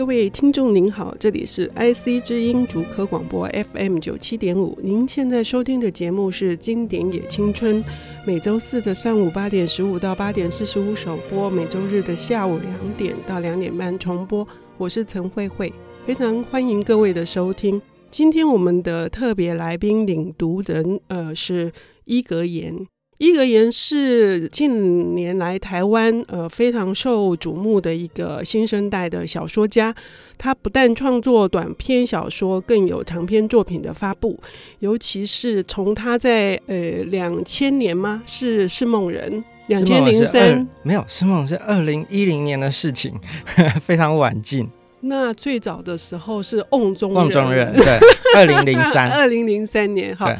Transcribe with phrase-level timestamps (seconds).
[0.00, 7.84] 各位听众您好，这里是 IC 之音竹科广播 FM 九七点五，您现在收听的节目是《经典也青春》，
[8.26, 14.48] 每周四的上午八点十五到八点四十五首播，每周日的下午两点到两点半重播。
[14.78, 15.70] 我是陈慧慧，
[16.06, 17.78] 非常欢迎各位的收听。
[18.10, 21.70] 今天我们的特别来宾领读人，呃，是
[22.06, 22.86] 伊格言。
[23.20, 29.94] 伊格言是近年来台湾呃非常受瞩目的一个新生代的小说家。
[30.38, 34.40] 他不但创作短篇小说，更有长篇作品的发布。
[34.78, 38.22] 尤其是从他在呃两千年吗？
[38.24, 43.12] 是是梦人两千零三没有是梦是二零一零年的事情，
[43.84, 44.66] 非常晚近。
[45.02, 47.98] 那最早的时候是瓮中瓮中人，对，
[48.34, 50.34] 二零零三二零零三年哈。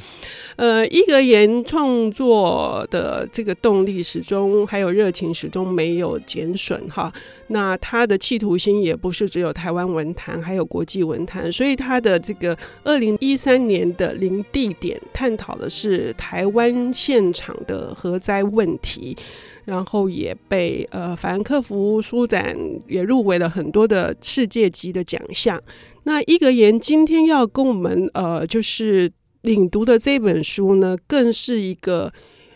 [0.60, 7.10] 呃，伊格言创作的这个动力始终还有热情始终没有减损哈。
[7.46, 11.50] 那他的企图心也不是只有台湾文坛，还有国际文坛。
[11.50, 19.16] 所以他的这个二零一三年的零地点探讨的是台湾现场的核灾问题，
[19.64, 22.54] 然后也被呃法兰克福书展
[22.86, 25.58] 也入围了很多的世界级的奖项。
[26.02, 29.10] 那伊格言今天要跟我们呃就是。
[29.42, 32.12] 领读的这本书呢，更是一个，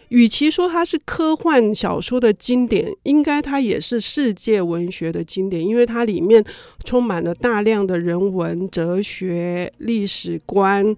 [0.09, 6.45] 与其说它是科幻小说的经典，应该它也是世界文学的经典，因为它里面
[6.85, 10.95] 充满了大量的人文、哲学、历史观。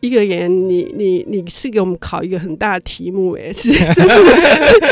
[0.00, 4.06] 一个人，你你你是给我们考一个很大的题目，哎，是 这是这是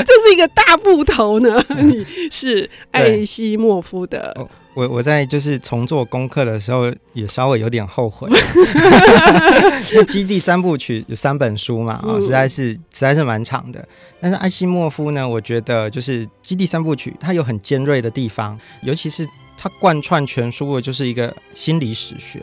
[0.45, 1.63] 个大部头呢？
[1.83, 4.37] 你是艾希莫夫的。
[4.75, 8.29] 我我在就是重做功课的时候，也稍微有点后悔。
[9.93, 13.87] 因为基地三部曲有三本书嘛，啊、哦，实在是实在是蛮长的。
[14.21, 19.25] 但是艾希莫夫呢，我觉得就是基地三部曲，它有很尖锐的地方，尤其是
[19.57, 22.43] 它贯穿全书的就是一个心理史学。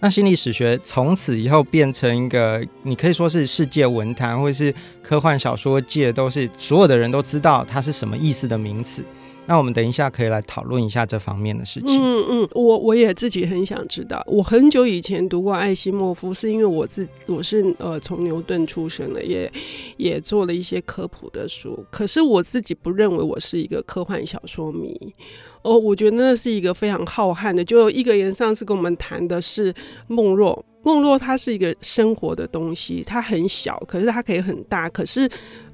[0.00, 9.02] 那心理史学从此以后变成一个，你可以说是世界文坛或者是科幻小说界都是所有的人都知道它是什么意思的名词。
[9.46, 11.96] 那我们等一下可以来讨论一下这方面的事情。
[12.00, 14.22] 嗯嗯，我我也自己很想知道。
[14.26, 19.50] 我很久以前读过艾西莫夫，是因为我自我是呃从牛顿出生的，也
[19.96, 21.84] 也做了一些科普的书。
[21.90, 25.14] 可是我自己不认为我是一个科幻小说迷。
[25.62, 27.64] 哦，我觉得那是一个非常浩瀚的。
[27.64, 29.74] 就一格言上次跟我们谈的是
[30.06, 34.88] 梦若，梦若它是一个生活的东西，它很小，可是它可以很大。
[34.88, 35.28] 可是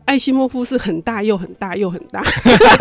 [0.05, 2.23] 艾西莫夫是很大又很大又很大，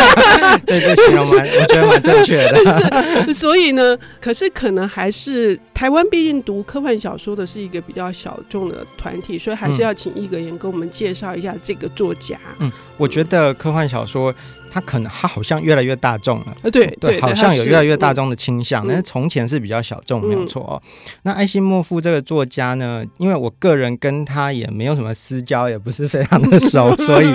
[0.65, 3.33] 对，这形容蛮， 我觉得蛮正确的。
[3.33, 12.37] 所以呢，可是可能还是台湾，毕竟读科幻小说的是一个比较小众的团体，所以还是要请一格言跟我们介绍一下这个作家。
[12.59, 14.33] 嗯，我觉得科幻小说。
[14.71, 20.81] 他可能他好像越来越大众了，呃，对对，好像有越来越大众的倾向，但是从前是比较小众，没有错哦。
[21.23, 27.27] 那艾西莫夫这个作家呢，因为我个人跟他也没有什么私交，也不是非常的熟， 所以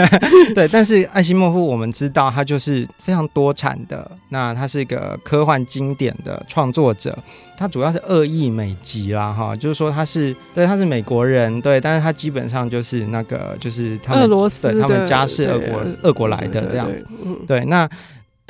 [0.54, 0.66] 对。
[0.68, 7.16] 但是艾西莫夫我们知道他就是非常多产的，那他是一个科幻经典的创作者。
[7.58, 17.06] 他主要是恶意美籍啦，哈，就是说他是对，他是美国人，对，但是他基本上就是那个就是他们俄罗斯，对，他们家是俄国俄国来的这样子，
[17.46, 17.88] 对，那。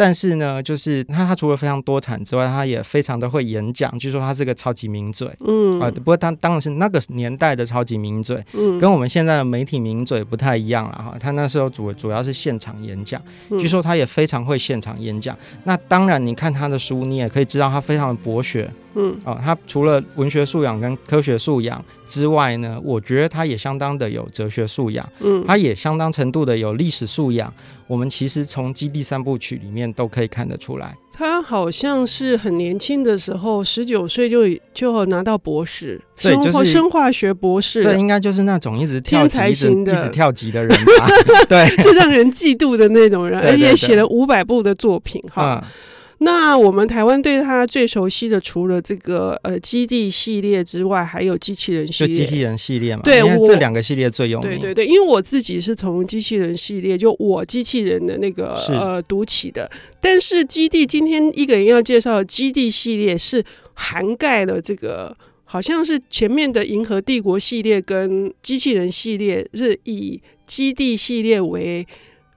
[0.01, 3.99] 但是呢，就是他，他除了非常多产之外，他也非常的会演讲。
[3.99, 11.17] 据说他是个超级名嘴，嗯啊，不过他当然是那个年代的超级名嘴，嗯，跟我们现在的媒体名嘴不太一样了哈。
[11.19, 13.21] 他那时候主主要是现场演讲，
[13.59, 15.37] 据说他也非常会现场演讲。
[15.65, 27.53] 那当然，你看他的书，你也可以知道他非常的博学，嗯哦，他除了文学素养跟科学素养之外呢，我觉得他也相当的有哲学素养，嗯，他也相当程度的有历史素养。
[27.87, 34.43] 我们其实从《基地三部曲》里面都可以看得出来，他好像是很年轻的时候，十九岁就
[34.75, 39.55] 就拿到博士，对，就是生化学博士，对，应该就是那种一直跳级的、一
[40.01, 40.69] 直跳级的人
[40.99, 41.09] 吧，
[41.49, 45.63] 对，是让人嫉妒的那种人， 而且写了五百部的作品，哈。
[45.65, 45.71] 嗯
[46.21, 52.13] 那我们台湾对他最熟悉的，除了这个呃基地系列之外，还有机器人系列。
[52.13, 54.51] 就机器人系列嘛，对，因为这两个系列最有名。
[54.51, 59.71] 对对对，因为我自己是从机器人系列，就我机器人的那个呃读起的。
[60.01, 63.45] 但是基地今天一个人要介绍基地系列是
[63.75, 71.87] 涵盖了这个，好像是前面的银河帝国系列跟机器人系列是以基地系列为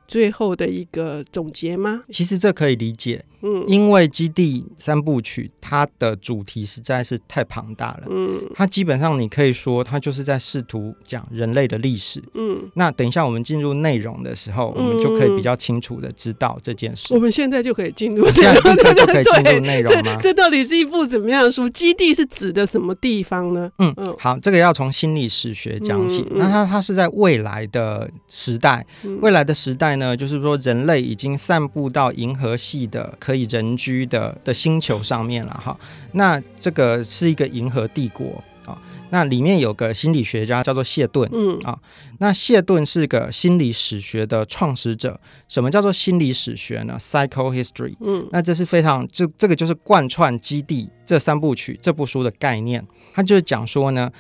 [0.08, 2.04] 最后的一个总结吗？
[2.10, 3.26] 其实这可以理解。
[3.44, 8.04] 嗯，因为《基地三部曲》它的主题实在是太庞大了。
[8.10, 12.22] 嗯，它基本上你可以说，它就是在试图讲人类的历史。
[12.34, 17.14] 嗯，那等一下我们进入内容的时候，我们就可以比较清楚的知道这件事。
[17.14, 20.18] 我们现在就可以进入， 现在立刻就可以进入内容吗？
[20.22, 21.68] 这这到底是一部怎么样的书？
[21.70, 23.72] 基地是指的什么地方呢？
[23.80, 26.26] 嗯嗯，好，这个要从心理史学讲起。
[26.36, 28.86] 那它它是在未来的时代，
[29.22, 35.80] 未来的时代呢，就是说人类已经散布到银河系的可以人居的的星球上面了哈。
[36.12, 38.78] 那这个是一个银河帝国啊。
[39.10, 41.80] 那里面有个心理学家叫做谢顿，嗯啊。
[42.20, 45.18] 那谢顿是个心理史学的创始者。
[45.48, 47.96] 什么叫做心理史学呢？Psychohistory。
[48.02, 52.86] 嗯，那这是非常就这个就是贯穿《基地》这三部曲这部书的概念。
[53.14, 54.12] 它就是讲说呢，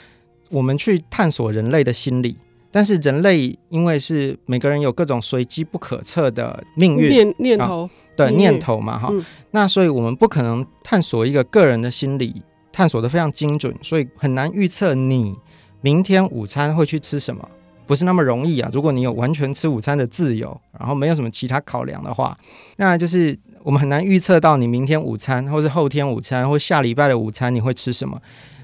[0.50, 2.38] 我们去探索人类的心理。
[2.72, 7.10] 但是人类因为是每个人有各种随机不可测的命运。
[7.10, 12.42] 念念头，对念，念头嘛哈，嗯、那所以我们不可能探索一个个人的心理，
[12.72, 15.36] 探索的非常精准，所以很难预测你
[15.82, 17.48] 明天午餐会去吃什么，
[17.86, 18.70] 不是那么容易啊。
[18.72, 22.38] 如果你有完全吃午餐的自由，然后没有什么其他考量的话，
[22.78, 28.20] 那就是我们很难预测到你明天午餐，或是后天午餐，或下礼拜的午餐你会吃什么。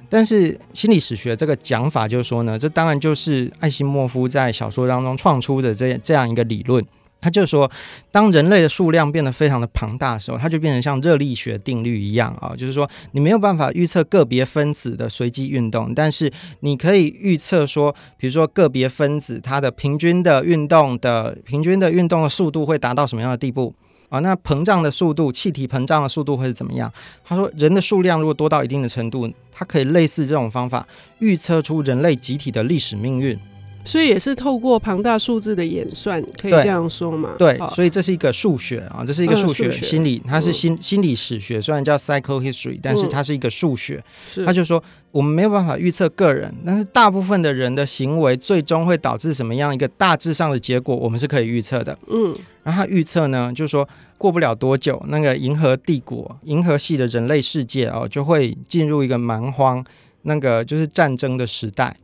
[0.09, 6.83] 但是心理史学这个讲法就是说呢，这当然就是艾希莫夫在小说当中创出的这这样一个理论。
[7.19, 7.69] 他就是说，
[8.11, 23.73] 当人类的数量变得非常的庞大的时候，它就变成像热力学定律一样啊，就是说你没有办法预测个别分子的随机运动，但是你可以预测说，比如说个别分子它的平均的运动的平均的运动的速度会达到什么样的地步。
[24.09, 26.91] 啊，那膨胀的速度，气体膨胀的速度会是怎么样？
[27.25, 30.87] 他说，人的数量如果多到一定的程度，它可以类似这种方法
[31.19, 33.37] 预测出人类集体的历史命运。
[33.85, 37.35] 所以也是透过庞大数字的演算，可以这样说嘛？
[37.37, 44.03] 对，所以这是一个数学啊，这是一个数学心理，它是心心理史学，虽然叫 psychohistory，但是它是一个数学。
[44.45, 51.97] 他就说，我们没有办法预测个人，但是大部分的人的行为最终会导致什么样一个大致上的结果，我们是可以预测的。
[52.07, 53.87] 嗯，然后他预测呢，就是说
[54.17, 59.83] 过不了多久，那个银河帝国、银河系的人类世界哦，就会进入一个蛮荒，
[60.23, 61.95] 那个就是战争的时代。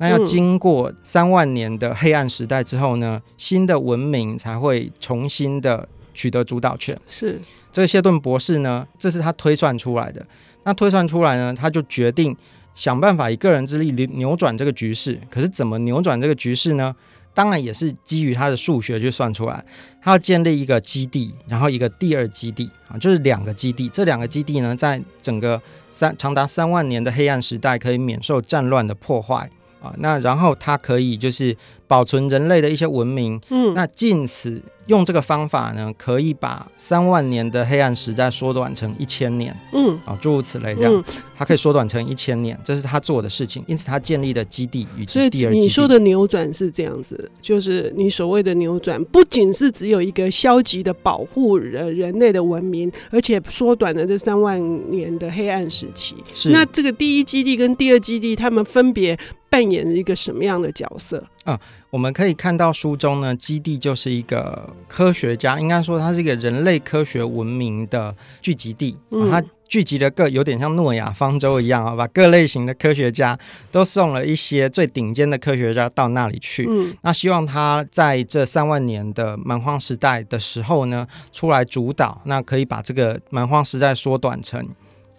[0.00, 6.98] 那要经过三万年的黑暗时代之后呢，新的文明才会重新的取得主导权。
[7.06, 7.38] 是
[7.70, 10.26] 这个谢顿博士呢，这是他推算出来的。
[10.64, 12.34] 那推算出来呢，他就决定
[12.74, 15.20] 想办法以个人之力扭转这个局势。
[15.30, 16.96] 可是怎么扭转这个局势呢？
[17.34, 19.62] 当然也是基于他的数学去算出来。
[20.02, 23.88] 他要建立一个基地，然后一个第二基地啊，就是两个基地。
[23.90, 25.60] 这两个基地呢，在整个
[25.90, 29.48] 三长达三万年的黑暗时代，可以免受战乱的破坏。
[29.82, 31.56] 啊，那然后它可以就是
[31.86, 34.62] 保存人类的一些文明，嗯，那近此。
[34.86, 39.56] 用这个方法呢，可以把三万年的黑暗时代缩短成一千年。
[39.72, 41.04] 嗯，啊，诸如此类，这样，
[41.36, 43.62] 它可以缩短成一千年，这是他做的事情。
[43.68, 45.42] 因此，他建立的基地与第二基地。
[45.42, 54.60] 所以你说的扭转是这样子，就是你所谓的扭转，不仅是只有一个消极的保护人人类的文明，而且缩短了这三万
[54.90, 56.16] 年的黑暗时期。
[56.34, 56.50] 是。
[56.50, 59.16] 那这个第一基地跟第二基地，他们分别
[59.50, 61.22] 扮演一个什么样的角色？
[61.44, 61.58] 啊，
[61.90, 68.96] 我们可以看到书中呢，基地就是一个科学家，应该说它是一个人类科学文明的聚集地。
[69.10, 73.38] 嗯，它聚集了各有点像诺亚方舟一样啊，把各类型的科学家
[73.72, 76.66] 都送了一些最顶尖的科学家到那里去。
[76.68, 84.64] 嗯，那希望他在这三万年的蛮荒时代的时候呢，出来主导，那可以把这个蛮荒时代缩短成。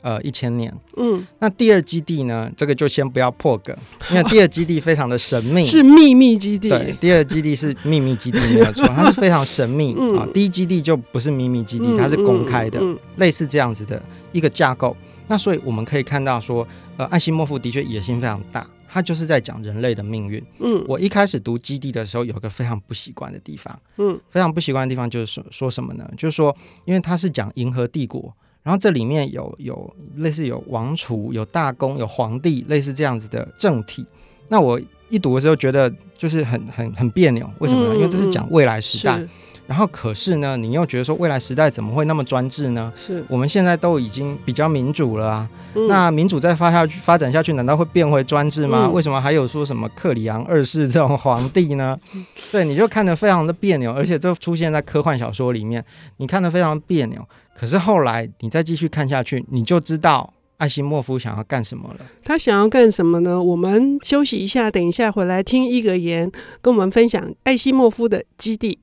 [0.02, 0.74] 呃，一千年。
[0.98, 2.52] 嗯，那第二基地呢？
[2.58, 3.76] 这个就先不要破梗，
[4.10, 6.70] 因为第二基地非常的神秘， 是秘密基地。
[6.70, 10.28] 对，第二基地是秘密基地，没有错，它是非常神秘 啊。
[10.34, 14.96] 第一基地就不是秘密基地，它是公开的，嗯嗯嗯、类似这样子的一个架构。
[15.28, 16.68] 那所以我们可以看到说，
[16.98, 20.44] 呃，艾希莫夫的确野心非常大，他就是在讲人类的命运。
[20.60, 26.10] 嗯，我一开始读基地的时候，有个非常不习惯的地方，嗯，非常不习惯的地方就是说说什么呢？
[26.18, 26.54] 就是说，
[26.86, 28.34] 因为他是讲银河帝国。
[28.64, 34.06] 然后这里面有有类似有王储、有大公、有皇帝，类似这样子的政体。
[34.48, 37.96] 那我一读的时候觉得就是很很很别扭，为什么呢？
[37.96, 39.22] 因为这是讲未来时代。
[39.72, 42.92] 然后可是呢，你又觉得说未来时代怎么会那么专制呢？
[42.94, 45.50] 是我们现在都已经比较民主了啊。
[45.88, 48.90] 那民主再发下去、发展下去，难道会变回专制吗？
[48.90, 51.98] 为什么还有说什么克里昂二世这种皇帝呢？
[52.52, 55.82] 对，你就看得非常的别扭，而且这出现在科幻小说里面，
[56.18, 57.26] 你看得非常别扭。
[57.56, 62.06] 可是后来你再继续看下去，你就知道艾西莫夫想要干什么了。
[62.26, 63.42] 他想要干什么呢？
[63.42, 66.30] 我们休息一下，等一下回来听一格言
[66.62, 68.78] 跟我们分享艾西莫夫的基地。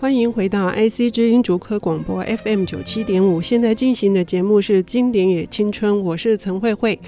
[0.00, 6.98] 欢迎回到 IC 之音竹科广播 FM 九七点五，现在进行的节目是《经典也青春》，我是陈慧慧。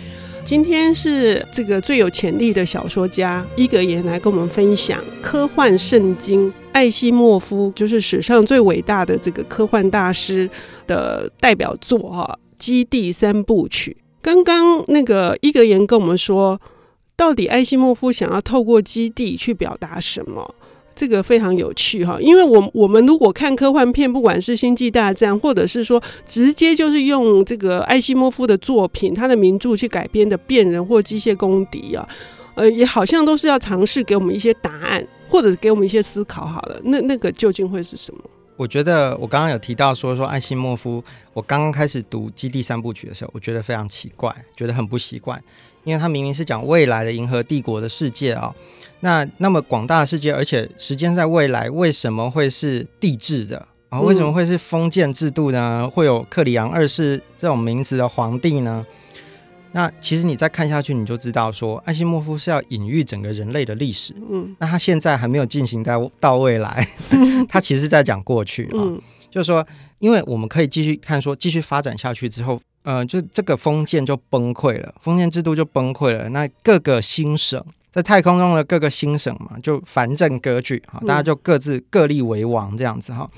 [0.45, 10.47] 今天是这个最有潜力的小说家伊格言来跟我们分享科幻圣经艾西莫夫，就是史上最伟大的这个科幻大师
[10.87, 13.97] 的代表作哈，《基地三部曲》。
[14.21, 16.61] 刚刚那个伊格言跟我们说，
[17.17, 20.55] 到底艾西莫夫想要透过基地去表达什么？
[20.95, 32.09] 这个非常有趣哈，因为我我们如果看科幻片，不管是《星际大战》，或者是说直接就是用这个艾西莫夫的作品、他的名著去改编的《变人》或《机械公敌》啊，
[32.55, 36.45] 呃，也好像都是要尝试给我们一些答案，或者给我们一些思考。
[36.45, 38.21] 好了，那那个究竟会是什么？
[38.57, 45.43] 我觉得我刚刚有提到说说艾西莫夫，我刚刚开始读《基地三部曲》的时候，我觉得非常奇怪，觉得很不习惯，
[45.85, 48.55] 因为他明明是讲未来的银河帝国的世界啊。
[49.01, 54.01] 那那么广大的世界，而且时间在未来，为什么会是帝制的啊？
[54.01, 55.91] 为什么会是封建制度呢？
[55.93, 58.87] 会有克里昂二世这种名字的皇帝呢？
[59.73, 64.15] 那其实你再看下去，你就知道说，艾西莫夫是要隐喻整个人类的历史。
[64.31, 66.87] 嗯，那他现在还没有进行到到未来，
[67.49, 68.75] 他其实是在讲过去啊。
[68.75, 69.67] 嗯，就是说，
[69.99, 76.29] 因为我们可以继续看说，继续发展下去之后，呃，就这个封建就崩溃了，封建制度就崩溃了。
[76.31, 77.65] 那各个新省。
[77.93, 83.31] 在太空中的各个新省嘛，就藩镇割据，哈，大家就各自各立为王这样子哈。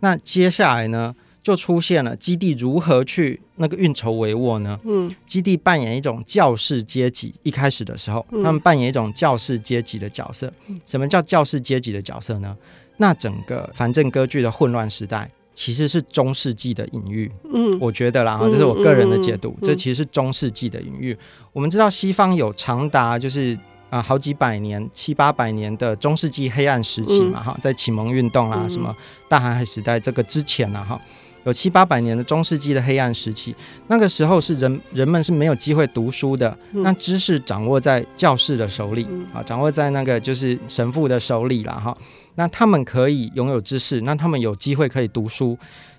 [0.00, 4.78] 那接下来呢，就出现了基地如何去那个运筹帷幄呢？
[4.84, 10.52] 嗯，基地扮演一种教士阶级，一开始的时候，他们扮演一种教士阶级的角色。
[10.84, 12.54] 什么叫教士阶级的角色呢？
[12.98, 17.30] 那整个藩镇割据的混乱时代，其实是中世纪的隐喻。
[17.52, 21.16] 嗯，我觉得啦，哈，这是我个人的解读，这其实是中世纪的隐喻。
[21.52, 23.58] 我们知道西方有长达就是。
[23.90, 28.92] 啊，好几百年、七八百年的中世纪黑暗时期嘛，哈、嗯，在启蒙运动啦、啊、什么
[29.28, 31.00] 大航海时代这个之前呢、啊，哈，
[31.44, 33.54] 有七八百年的中世纪的黑暗时期。
[33.86, 41.96] 那个时候是人人们是没有机会读书的，嗯、那知识掌握在教士的手里啊，掌握在那个就是神父的手里了，哈。
[42.36, 45.56] 那他们可以拥有知识，那他们有机会可以读书。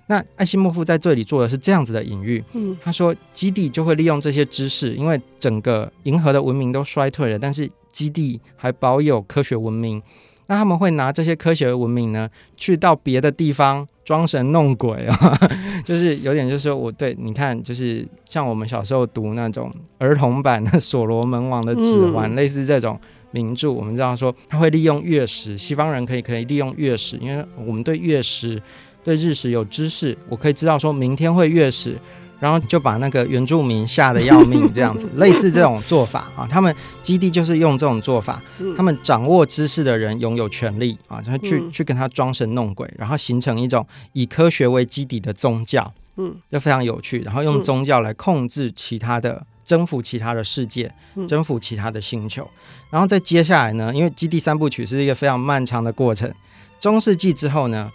[0.08, 10.00] 那艾西莫夫在这里做的是这样子的隐喻，嗯，他说基地就会利用这些知识，因为整个银河的文明都衰退了，但是基地还保有科学文明，
[10.46, 15.38] 那他们会拿这些科学文明呢，去到别的地方装神弄鬼啊，
[15.84, 22.96] 就是有点就是我对你看，就是像我们小时候读那种儿童版的《所罗门王的指环》，类似这种
[23.32, 28.62] 名著，我们知道说他会利用月食，西方人可以可以利用月食，因为我们对月食、
[29.02, 31.98] 对日食有知识，我可以知道说明天会月食。
[32.38, 38.42] 然后就把那个原住民吓得要命，这样子， 类似这种做法啊，他们基地就是用这种做法，
[38.76, 50.92] 他们掌握知识的人拥有权利啊，然后去去跟他装神弄鬼，然后形成一种以科学为基底的宗教，嗯，就非常有趣，然后用宗教来控制其他的，征服其他的世界，
[51.26, 52.46] 征服其他的星球，
[52.90, 56.30] 然后再接下来呢，因为基地三部曲是一个非常漫长的过程，
[56.78, 57.90] 中世纪之后呢，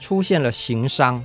[0.00, 1.22] 出现了行商。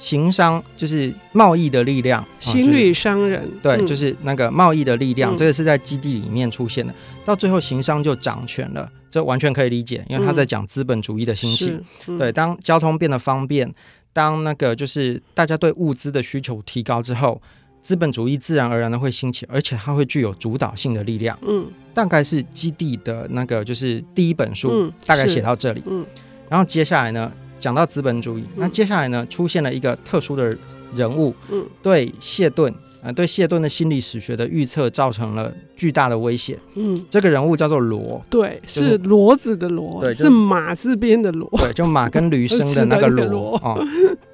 [0.00, 6.92] 行商就是贸易的力量，行旅商人，对，就是那个贸易的力量，这个是在基地里面出现的。
[7.24, 11.78] 到最后，行商就掌权了，这完全可以理解，因为他在讲资本主义的兴起。
[12.18, 13.70] 对，当交通变得方便，
[14.14, 17.40] 当那个就是大家对物资的需求提高之后，
[17.82, 21.38] 资本主义自然而然的会兴起，而且它会具有主导性的力量。
[21.46, 25.82] 嗯，大概是基地的那个就是第一本书，大概写到这里。
[25.86, 26.04] 嗯，
[26.48, 27.30] 然后接下来呢？
[27.60, 30.56] 讲到资本主义，那接下来呢，出现了一个特殊的
[30.94, 43.78] 人物，嗯，对谢顿，呃，对谢顿的心理史学的预测造成了巨大的威胁，嗯，这个人物叫做罗，对，是骡子的骡，对，是马字边的骡，对，就马跟驴生的那个 骡啊，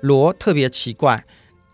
[0.01, 1.23] 罗特别奇怪，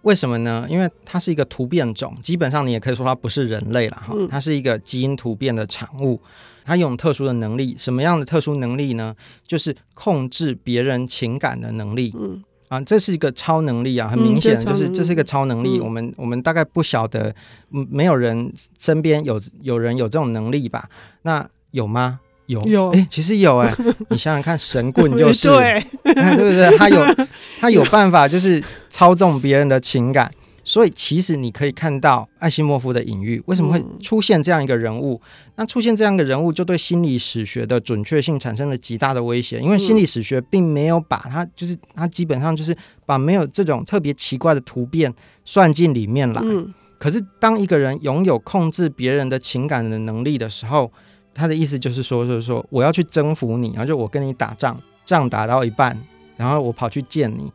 [0.02, 0.66] 为什么呢？
[0.68, 6.20] 因为它是一个突变种，基本上你也可以说它不是人类了哈，它是一个基因突变的产物。
[6.64, 9.14] 他有特殊的能力，什么样的特殊能力呢？
[9.46, 12.12] 就是控制别人情感的能力。
[12.18, 15.76] 嗯啊，这是一个超能力啊，很明显就是这是一个超能力。
[15.76, 17.34] 嗯、我们我们大概不晓得，
[17.68, 20.88] 没有人身边有有人有这种能力吧？
[21.20, 22.20] 那有吗？
[22.46, 26.78] 有有，哎，其实有哎、欸， 你想想看，神棍就是 对， 对不对？
[26.78, 27.26] 他有
[27.60, 30.32] 他有办法，就是操纵别人的情感。
[30.64, 35.20] 所以，其实你可以看到艾西莫夫的隐喻，为什么会出现这样一个人物？
[35.24, 39.58] 嗯、那出现这样一个人物，就对心理史学的准确性产生了极大的威胁。
[39.60, 45.12] 因为心理史学并没有把它，就是它基本上就是把没有这种特别奇怪的突变
[45.44, 46.40] 算进里面来。
[46.44, 50.90] 嗯、可是，当一个人拥有控制别人的情感的能力的时候，
[51.34, 55.98] 他的意思就是说，就是说我要去征服你，然后就我跟你打仗，仗打到一半。
[56.36, 57.52] 然后我跑去见你。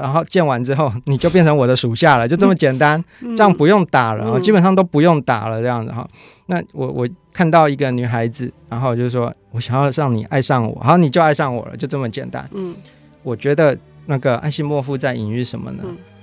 [0.00, 3.02] 然后见完之后，你就变成我的属下了，就这么简单，
[3.36, 6.08] 这样不用打了，基本上都不用打了这样子哈。
[6.46, 12.44] 那我我看到一个女孩子，然后就是说我想要让你爱上我，然后你就爱上我了，就这么简单。
[12.52, 12.74] 嗯，
[13.22, 15.82] 我觉得那个艾西莫夫在隐喻什么呢？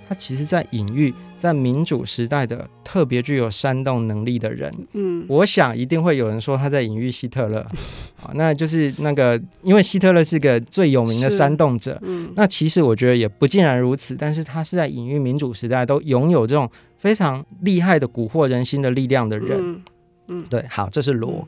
[0.09, 1.13] 他其实在隐喻。
[1.39, 7.61] 在民主时代的特别具有煽动能力的人，嗯，我想一定会有人说他在隐喻希特勒，
[8.21, 19.81] 啊，那就是那个，因为希特勒是个最有名的煽动者，嗯，那其实我觉得也不尽然如此，但是他是在隐喻民主时代都拥有这种非常厉害的蛊惑人心的力量的人，嗯，
[20.27, 20.45] 嗯。
[20.49, 21.47] 对，好，这是罗，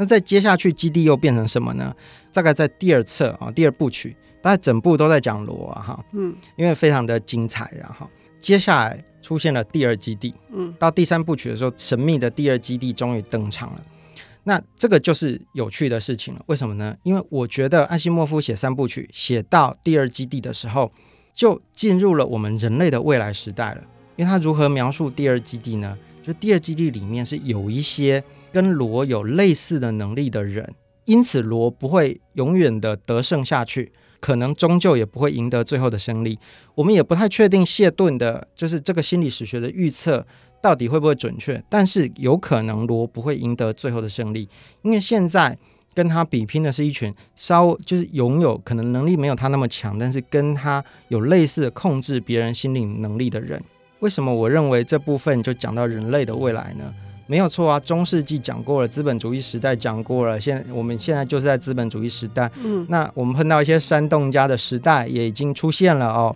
[0.00, 1.94] 那在接下去基地又变成什么呢？
[2.32, 8.08] 大概在第二册啊，第二部曲，大概整部都在讲罗啊，哈，嗯，因为非常的精彩，然后
[8.40, 9.04] 接下来。
[9.22, 13.80] 出现了第二基地，嗯，到第三部曲的时候，神秘的第二基地终于登场了。
[14.44, 16.42] 那这个就是有趣的事情了。
[16.46, 16.96] 为什么呢？
[17.02, 20.90] 因为我觉得艾西莫夫写三部曲，写到第二基地的时候，
[21.34, 23.82] 就进入了我们人类的未来时代了。
[24.16, 25.96] 因为他如何描述第二基地呢？
[26.22, 28.22] 就第二基地里面是有一些
[28.52, 30.74] 跟罗有类似的能力的人，
[31.04, 33.92] 因此罗不会永远的得胜下去。
[34.20, 36.38] 可能终究也不会赢得最后的胜利。
[36.74, 40.26] 我们也不太确定谢顿的，就是这个心理史学的预测
[40.60, 41.64] 到底会不会准确。
[41.70, 44.46] 但是有可能罗不会赢得最后的胜利，
[44.82, 45.56] 因为现在
[45.94, 53.58] 跟他比拼的是一群稍就是拥有可能能力没有他那么强，但是跟他有类似的控制别人心理能力的人。
[54.00, 56.92] 为什么我认为这部分就讲到人类的未来呢？
[57.26, 62.50] 没有错啊，中世纪讲过了，资本主义时代讲过了，现我们现在就是在资本主义时代。
[62.64, 66.34] 嗯，那我们碰到一些煽动家的时代也已经出现了哦，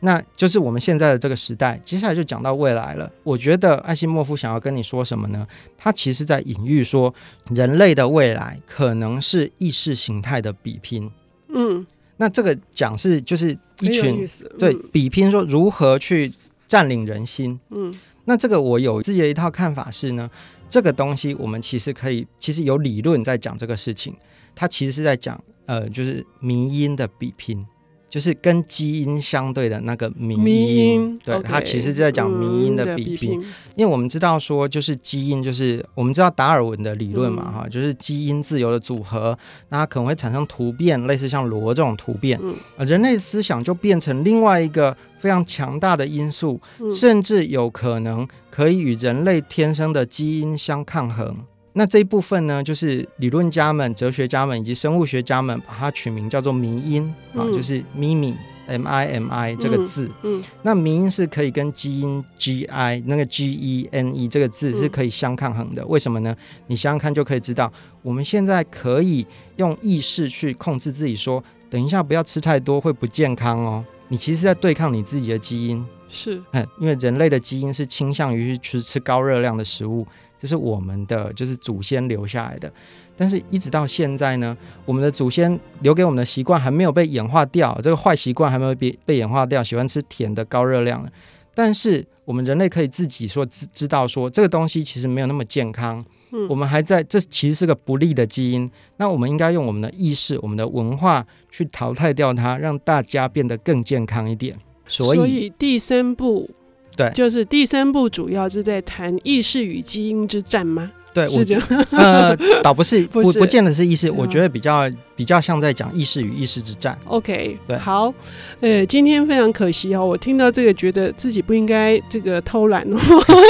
[0.00, 1.80] 那就是我们现在的这个时代。
[1.82, 3.10] 接下来就讲到未来了。
[3.22, 5.46] 我觉得艾西莫夫想要跟你说什么呢？
[5.78, 7.14] 他其实在隐喻说，
[7.54, 11.10] 人类的未来可能是意识形态的比拼。
[11.48, 11.86] 嗯，
[12.18, 16.30] 那这个讲是就是一群、嗯、对比拼，说如何去
[16.66, 17.58] 占领人心。
[17.70, 17.94] 嗯。
[18.26, 20.30] 那这个我有自己的一套看法是呢，
[20.70, 24.14] 这个东西我们其实可以，其实有理论在讲这个事情，
[24.54, 27.66] 它其实是在讲呃，就是迷音的比拼。
[28.14, 33.40] 就是跟基因相对的那个迷因，迷因对，它其实就在讲迷因的比拼。
[33.40, 39.36] 嗯、因为我们知道说，就是基因，就是我们知道达尔文的理论嘛，哈、嗯，就是基因自由的组合，
[39.70, 42.54] 那它可能会产生突变，类似像螺这种突变，嗯、
[42.86, 51.36] 人类思想就变成另外一个非常强大的因素，嗯、甚至有可能可以与人类天生的基因相抗衡。
[51.76, 57.02] 那这一部分呢，就是理论家们、哲学家们以及生物学家们把它取名叫做迷因
[57.34, 58.34] 啊，就是咪咪
[58.66, 60.06] M I M I 这个字。
[60.22, 65.82] 嗯，嗯那迷因是可以跟基因 G I 那个 G E N E 这个字是可以相抗衡的。
[65.82, 66.34] 嗯、为什么呢？
[66.68, 67.70] 你想想看就可以知道，
[68.02, 73.84] 我们现在可以用意识去控制自己说，说等一下不要吃太多，会不健康哦。
[74.06, 80.06] 你其实在对抗你自己的基因，是，嗯，因为人类的基因是倾向于去吃吃高热量的食物。
[80.44, 82.70] 这是我们的，就是祖先留下来的，
[83.16, 84.54] 但是一直到现在呢，
[84.84, 91.10] 我们的祖先留给我们的习惯还没有被演化掉，这个坏习惯还没有被被演化掉，喜欢吃甜的高热量的。
[91.54, 104.54] 但是我们人类可以自己说知知道说这个东西其实没有那么健康，嗯，我们还在这其实是个不利的基因，那我们应该用我们的意识、我们的文化去淘汰掉它，让大家变得更健康一点。
[104.86, 106.50] 所以，所以第三步。
[106.96, 110.90] 对，就是第三部主要是在谈意识与基因之战吗？
[111.12, 111.62] 对，是这样。
[111.92, 116.98] 呃，倒不是， 不不见得是意识，我觉得比较比较像在讲意识与意识之战。
[117.06, 118.12] OK，对，好，
[118.60, 122.98] 呃，今天非常可惜哦，我听到这个觉得自己不应该这个偷懒哦，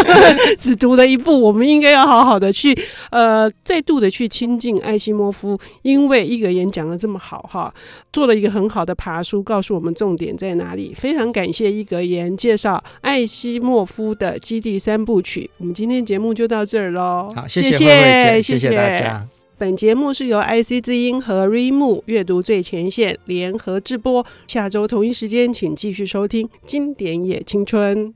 [0.59, 2.77] 只读了一部，我们应该要好好的去
[3.11, 7.73] 呃再度的去亲近艾西莫夫，因为一格言讲的这么好哈，
[8.13, 10.93] 做了一个很好的爬书，告诉我们重点在哪里。
[10.95, 17.29] 非常感谢一格言介绍艾西莫夫的基地三部曲，我们今天节目就到这儿喽。
[17.35, 17.47] 好。
[17.47, 19.27] 谢谢，谢谢，谢谢大家。
[19.57, 24.27] 本节目是由 IC 之音和 reamu 阅读最前线联合制播。
[24.49, 28.09] 下周同一时间，请继续收听《经典也青春》。